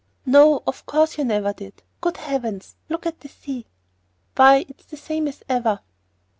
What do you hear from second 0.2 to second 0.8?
"No,